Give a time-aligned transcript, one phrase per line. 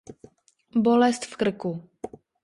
[0.87, 1.71] Bolest v krku.